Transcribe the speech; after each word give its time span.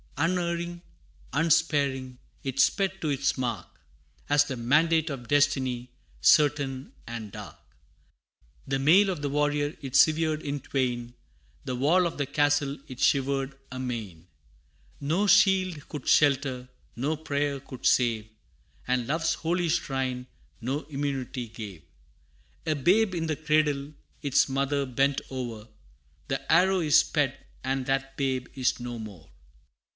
Unerring, 0.17 0.83
unsparing, 1.33 2.19
it 2.43 2.59
sped 2.59 3.01
to 3.01 3.09
its 3.09 3.39
mark, 3.39 3.67
As 4.29 4.45
the 4.45 4.55
mandate 4.55 5.09
of 5.09 5.27
destiny, 5.27 5.89
certain 6.21 6.93
and 7.07 7.31
dark. 7.31 7.57
The 8.67 8.77
mail 8.79 9.09
of 9.09 9.23
the 9.23 9.29
warrior 9.29 9.75
it 9.81 9.95
severed 9.95 10.43
in 10.43 10.59
twain, 10.59 11.15
The 11.65 11.75
wall 11.75 12.05
of 12.05 12.19
the 12.19 12.27
castle 12.27 12.77
it 12.87 12.99
shivered 12.99 13.57
amain: 13.71 14.27
No 14.99 15.25
shield 15.25 15.87
could 15.89 16.07
shelter, 16.07 16.69
no 16.95 17.15
prayer 17.17 17.59
could 17.59 17.85
save, 17.87 18.27
And 18.87 19.07
Love's 19.07 19.35
holy 19.35 19.69
shrine 19.69 20.27
no 20.61 20.81
immunity 20.83 21.47
gave. 21.47 21.81
A 22.67 22.75
babe 22.75 23.15
in 23.15 23.25
the 23.25 23.35
cradle 23.35 23.93
its 24.21 24.49
mother 24.49 24.85
bent 24.85 25.21
o'er, 25.31 25.67
The 26.27 26.51
arrow 26.51 26.79
is 26.79 26.99
sped, 26.99 27.43
and 27.63 27.87
that 27.87 28.17
babe 28.17 28.47
is 28.55 28.79
no 28.79 28.97
more! 28.97 29.27